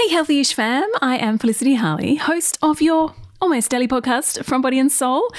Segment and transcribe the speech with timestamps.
[0.00, 0.88] Hey, Healthy Ish fam.
[1.02, 5.30] I am Felicity Harley, host of your almost daily podcast from Body and Soul.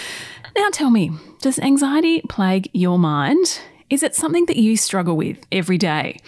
[0.55, 1.09] Now, tell me,
[1.41, 3.59] does anxiety plague your mind?
[3.89, 6.19] Is it something that you struggle with every day?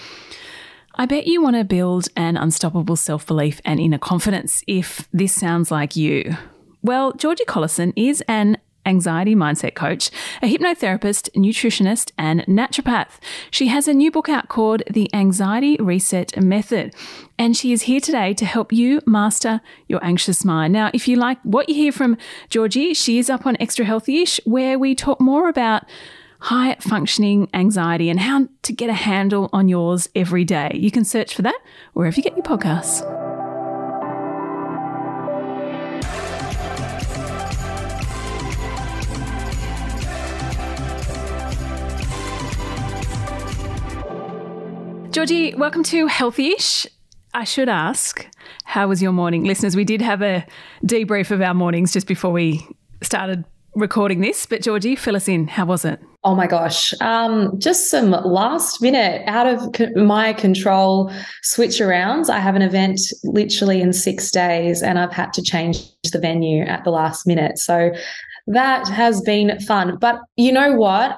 [0.96, 5.36] I bet you want to build an unstoppable self belief and inner confidence if this
[5.36, 6.36] sounds like you.
[6.82, 10.10] Well, Georgie Collinson is an anxiety mindset coach,
[10.42, 13.20] a hypnotherapist, nutritionist, and naturopath.
[13.52, 16.94] She has a new book out called The Anxiety Reset Method,
[17.38, 20.74] and she is here today to help you master your anxious mind.
[20.74, 22.18] Now, if you like what you hear from
[22.50, 25.84] Georgie, she is up on Extra Healthy Ish, where we talk more about
[26.40, 30.72] high functioning anxiety and how to get a handle on yours every day.
[30.74, 31.60] You can search for that
[31.94, 33.23] wherever you get your podcasts.
[45.24, 46.86] Georgie, welcome to Healthyish.
[47.34, 48.28] I should ask,
[48.66, 49.46] how was your morning?
[49.46, 50.46] Listeners, we did have a
[50.86, 52.68] debrief of our mornings just before we
[53.02, 55.48] started recording this, but Georgie, fill us in.
[55.48, 56.02] How was it?
[56.26, 56.94] Oh my gosh.
[57.00, 61.10] Um, just some last minute out of co- my control
[61.42, 62.30] switch arounds.
[62.30, 66.66] I have an event literally in six days and I've had to change the venue
[66.66, 67.60] at the last minute.
[67.60, 67.92] So
[68.48, 69.98] that has been fun.
[70.02, 71.18] But you know what?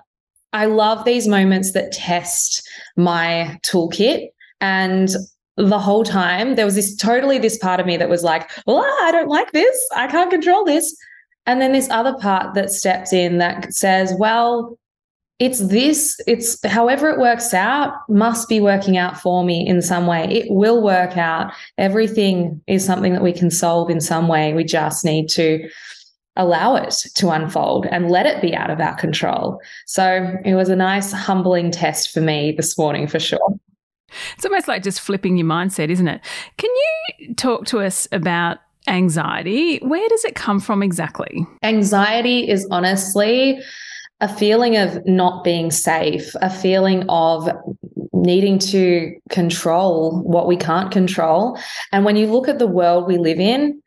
[0.56, 4.30] I love these moments that test my toolkit.
[4.61, 5.09] And
[5.58, 8.78] the whole time, there was this totally this part of me that was like, well,
[8.78, 9.76] ah, I don't like this.
[9.94, 10.95] I can't control this.
[11.45, 14.78] And then this other part that steps in that says, well,
[15.39, 20.08] it's this, it's however it works out, must be working out for me in some
[20.08, 20.23] way.
[20.23, 21.52] It will work out.
[21.78, 24.53] Everything is something that we can solve in some way.
[24.53, 25.67] We just need to
[26.36, 29.59] allow it to unfold and let it be out of our control.
[29.86, 33.59] So it was a nice, humbling test for me this morning for sure.
[34.36, 36.22] It's almost like just flipping your mindset, isn't it?
[36.58, 39.80] Can you talk to us about anxiety?
[39.80, 41.45] Where does it come from exactly?
[41.64, 43.59] Anxiety is honestly
[44.22, 47.49] a feeling of not being safe, a feeling of
[48.14, 51.60] needing to control what we can't control.
[51.92, 53.81] And when you look at the world we live in,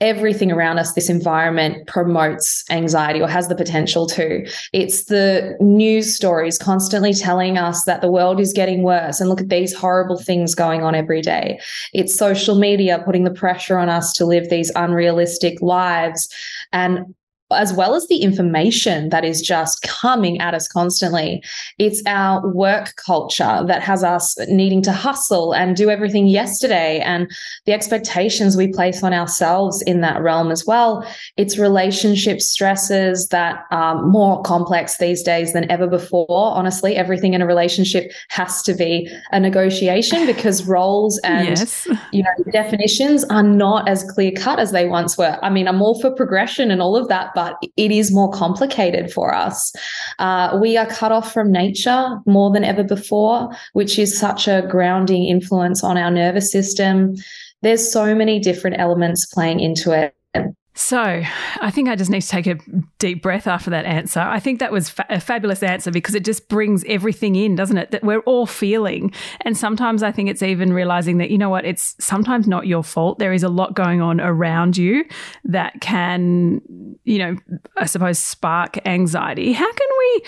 [0.00, 4.46] everything around us, this environment promotes anxiety or has the potential to.
[4.72, 9.40] It's the news stories constantly telling us that the world is getting worse and look
[9.40, 11.60] at these horrible things going on every day.
[11.92, 16.28] It's social media putting the pressure on us to live these unrealistic lives.
[16.72, 17.14] And
[17.50, 21.42] as well as the information that is just coming at us constantly.
[21.78, 27.30] It's our work culture that has us needing to hustle and do everything yesterday, and
[27.66, 31.06] the expectations we place on ourselves in that realm as well.
[31.36, 36.26] It's relationship stresses that are more complex these days than ever before.
[36.28, 41.86] Honestly, everything in a relationship has to be a negotiation because roles and yes.
[42.12, 45.38] you know definitions are not as clear cut as they once were.
[45.42, 48.30] I mean, I'm all for progression and all of that, but but it is more
[48.30, 49.72] complicated for us.
[50.18, 54.66] Uh, we are cut off from nature more than ever before, which is such a
[54.70, 57.14] grounding influence on our nervous system.
[57.60, 60.14] There's so many different elements playing into it.
[60.76, 61.22] So,
[61.60, 62.58] I think I just need to take a
[62.98, 64.18] deep breath after that answer.
[64.18, 67.78] I think that was fa- a fabulous answer because it just brings everything in, doesn't
[67.78, 67.92] it?
[67.92, 69.12] That we're all feeling.
[69.42, 72.82] And sometimes I think it's even realizing that, you know what, it's sometimes not your
[72.82, 73.20] fault.
[73.20, 75.04] There is a lot going on around you
[75.44, 76.60] that can,
[77.04, 77.36] you know,
[77.76, 79.52] I suppose spark anxiety.
[79.52, 80.24] How can we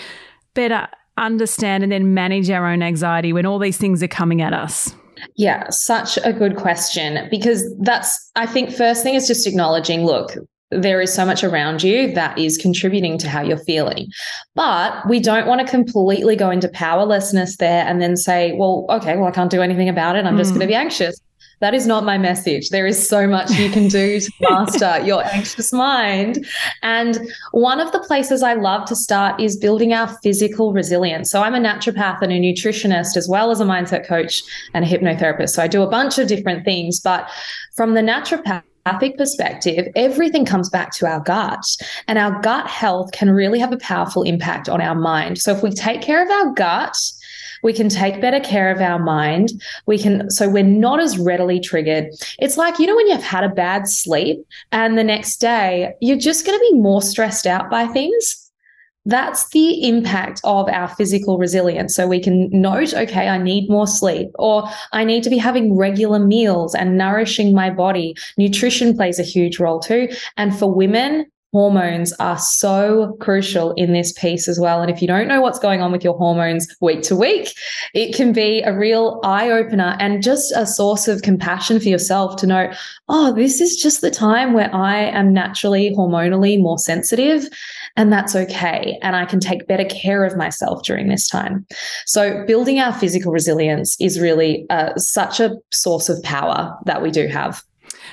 [0.53, 0.87] better
[1.17, 4.95] understand and then manage our own anxiety when all these things are coming at us?
[5.35, 10.37] Yeah, such a good question because that's, I think, first thing is just acknowledging look,
[10.69, 14.11] there is so much around you that is contributing to how you're feeling.
[14.53, 19.15] But we don't want to completely go into powerlessness there and then say, well, okay,
[19.15, 20.25] well, I can't do anything about it.
[20.25, 20.39] I'm mm.
[20.39, 21.21] just going to be anxious.
[21.59, 22.69] That is not my message.
[22.69, 26.45] There is so much you can do to master your anxious mind.
[26.83, 27.19] And
[27.51, 31.31] one of the places I love to start is building our physical resilience.
[31.31, 34.43] So I'm a naturopath and a nutritionist, as well as a mindset coach
[34.75, 35.49] and a hypnotherapist.
[35.49, 36.99] So I do a bunch of different things.
[36.99, 37.27] But
[37.75, 41.65] from the naturopathic perspective, everything comes back to our gut.
[42.07, 45.39] And our gut health can really have a powerful impact on our mind.
[45.39, 46.95] So if we take care of our gut,
[47.63, 49.51] we can take better care of our mind.
[49.85, 52.07] We can, so we're not as readily triggered.
[52.39, 54.39] It's like, you know, when you've had a bad sleep
[54.71, 58.43] and the next day you're just going to be more stressed out by things.
[59.05, 61.95] That's the impact of our physical resilience.
[61.95, 65.77] So we can note, okay, I need more sleep, or I need to be having
[65.77, 68.15] regular meals and nourishing my body.
[68.37, 70.09] Nutrition plays a huge role too.
[70.35, 71.25] And for women,
[71.57, 74.79] hormones are so crucial in this piece as well.
[74.79, 77.51] And if you don't know what's going on with your hormones week to week,
[77.95, 82.35] it can be a real eye opener and just a source of compassion for yourself
[82.35, 82.71] to know,
[83.09, 87.47] oh, this is just the time where I am naturally hormonally more sensitive
[87.95, 88.99] and that's okay.
[89.01, 91.65] And I can take better care of myself during this time.
[92.05, 97.09] So, building our physical resilience is really uh, such a source of power that we
[97.09, 97.63] do have.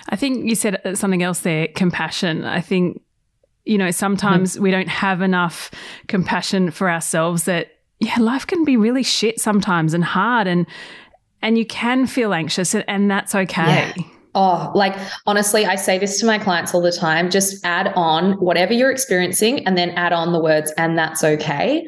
[0.09, 2.45] I think you said something else there compassion.
[2.45, 3.01] I think,
[3.65, 4.61] you know, sometimes mm.
[4.61, 5.71] we don't have enough
[6.09, 7.69] compassion for ourselves that,
[8.01, 10.67] yeah, life can be really shit sometimes and hard and,
[11.43, 13.93] and you can feel anxious and that's okay.
[13.97, 14.05] Yeah.
[14.35, 14.97] Oh, like
[15.27, 17.31] honestly, I say this to my clients all the time.
[17.31, 21.87] Just add on whatever you're experiencing and then add on the words, and that's okay.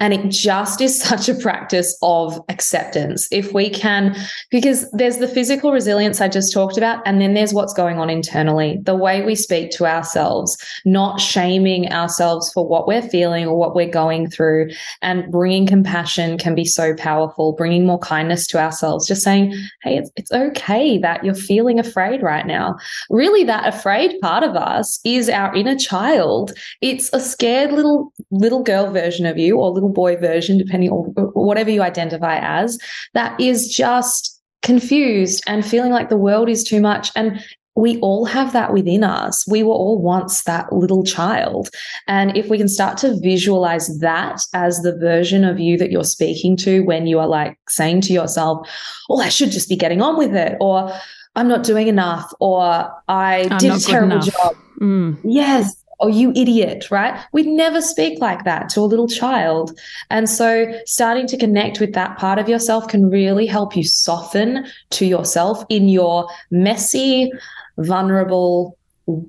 [0.00, 3.28] And it just is such a practice of acceptance.
[3.30, 4.16] If we can,
[4.50, 8.10] because there's the physical resilience I just talked about, and then there's what's going on
[8.10, 13.56] internally, the way we speak to ourselves, not shaming ourselves for what we're feeling or
[13.56, 14.70] what we're going through,
[15.00, 19.52] and bringing compassion can be so powerful, bringing more kindness to ourselves, just saying,
[19.82, 22.76] hey, it's, it's okay that you're feeling afraid right now.
[23.10, 26.52] Really, that afraid part of us is our inner child.
[26.80, 30.90] It's a scared little, little girl version of you or little little boy version, depending
[30.90, 32.78] on whatever you identify as,
[33.12, 37.10] that is just confused and feeling like the world is too much.
[37.14, 37.42] And
[37.76, 39.44] we all have that within us.
[39.48, 41.68] We were all once that little child.
[42.06, 46.04] And if we can start to visualize that as the version of you that you're
[46.04, 48.68] speaking to when you are like saying to yourself,
[49.10, 50.92] oh, I should just be getting on with it, or
[51.34, 52.62] I'm not doing enough, or
[53.08, 54.54] I I'm did a terrible job.
[54.80, 55.18] Mm.
[55.24, 57.18] Yes oh, you idiot, right?
[57.32, 59.78] We'd never speak like that to a little child.
[60.10, 64.66] And so starting to connect with that part of yourself can really help you soften
[64.90, 67.30] to yourself in your messy,
[67.78, 68.76] vulnerable,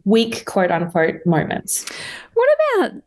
[0.05, 1.85] weak, quote unquote, moments.
[2.33, 3.01] What about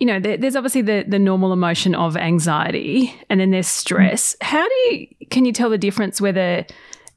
[0.00, 4.36] you know, there's obviously the the normal emotion of anxiety, and then there's stress.
[4.40, 6.66] How do you can you tell the difference whether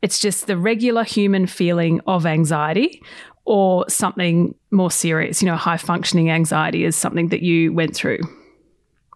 [0.01, 3.01] it's just the regular human feeling of anxiety,
[3.47, 8.19] or something more serious, you know, high functioning anxiety is something that you went through?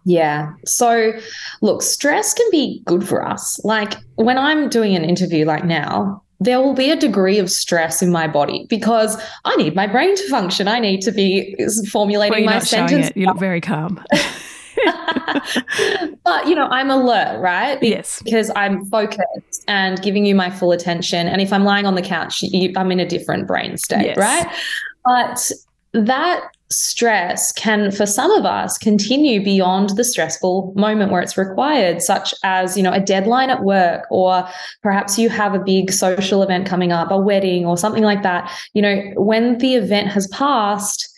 [0.06, 0.50] Yeah.
[0.64, 1.12] So,
[1.60, 3.60] look, stress can be good for us.
[3.62, 8.02] Like when I'm doing an interview like now, there will be a degree of stress
[8.02, 10.66] in my body because I need my brain to function.
[10.66, 11.54] I need to be
[11.90, 13.12] formulating well, my sentence.
[13.14, 14.02] You look very calm.
[16.32, 17.78] but you know, I'm alert, right?
[17.82, 18.22] Yes.
[18.24, 21.28] Because I'm focused and giving you my full attention.
[21.28, 24.16] And if I'm lying on the couch, you, I'm in a different brain state, yes.
[24.16, 24.46] right?
[25.04, 25.50] But
[25.92, 32.00] that stress can for some of us continue beyond the stressful moment where it's required
[32.00, 34.48] such as you know a deadline at work or
[34.82, 38.50] perhaps you have a big social event coming up a wedding or something like that
[38.72, 41.11] you know when the event has passed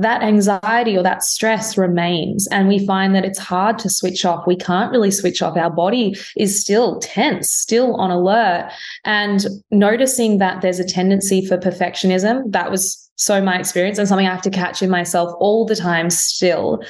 [0.00, 2.46] that anxiety or that stress remains.
[2.48, 4.46] And we find that it's hard to switch off.
[4.46, 5.56] We can't really switch off.
[5.56, 8.70] Our body is still tense, still on alert.
[9.04, 14.26] And noticing that there's a tendency for perfectionism, that was so my experience and something
[14.26, 16.82] I have to catch in myself all the time still.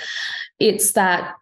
[0.61, 1.35] It's that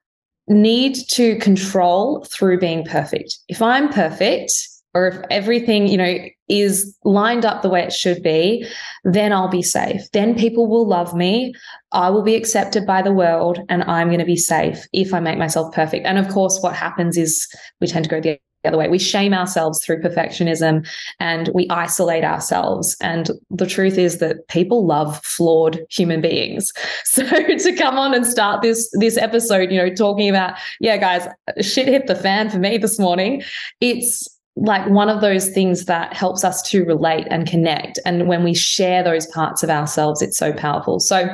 [0.48, 3.38] need to control through being perfect.
[3.48, 4.52] If I'm perfect,
[4.98, 6.18] or if everything, you know,
[6.48, 8.66] is lined up the way it should be,
[9.04, 10.10] then I'll be safe.
[10.12, 11.54] Then people will love me.
[11.92, 15.20] I will be accepted by the world and I'm going to be safe if I
[15.20, 16.06] make myself perfect.
[16.06, 17.46] And of course, what happens is
[17.80, 18.88] we tend to go the other way.
[18.88, 20.88] We shame ourselves through perfectionism
[21.20, 22.96] and we isolate ourselves.
[23.00, 26.72] And the truth is that people love flawed human beings.
[27.04, 31.26] So to come on and start this this episode, you know, talking about, yeah, guys,
[31.60, 33.42] shit hit the fan for me this morning.
[33.80, 37.98] It's like one of those things that helps us to relate and connect.
[38.04, 41.00] And when we share those parts of ourselves, it's so powerful.
[41.00, 41.28] So,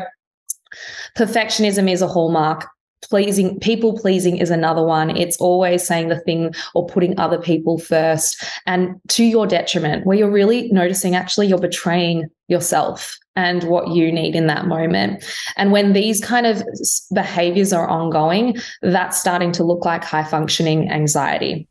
[1.16, 2.66] perfectionism is a hallmark.
[3.02, 5.14] Pleasing, people pleasing is another one.
[5.14, 10.16] It's always saying the thing or putting other people first and to your detriment, where
[10.16, 15.23] you're really noticing actually you're betraying yourself and what you need in that moment.
[15.57, 16.62] And when these kind of
[17.12, 21.69] behaviors are ongoing, that's starting to look like high functioning anxiety.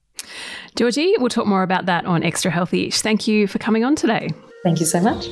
[0.76, 3.02] Georgie, we'll talk more about that on Extra Healthy Ish.
[3.02, 4.30] Thank you for coming on today.
[4.64, 5.28] Thank you so much.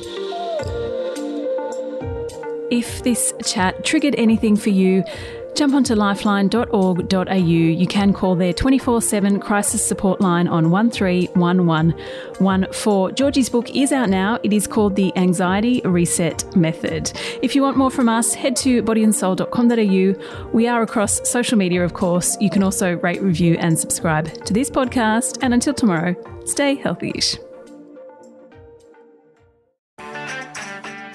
[2.70, 5.04] If this chat triggered anything for you,
[5.54, 7.34] Jump onto lifeline.org.au.
[7.34, 13.14] You can call their 24 7 crisis support line on 131114.
[13.14, 14.38] Georgie's book is out now.
[14.42, 17.12] It is called The Anxiety Reset Method.
[17.42, 20.50] If you want more from us, head to bodyandsoul.com.au.
[20.52, 22.36] We are across social media, of course.
[22.40, 25.38] You can also rate, review, and subscribe to this podcast.
[25.42, 26.14] And until tomorrow,
[26.46, 27.36] stay healthy ish.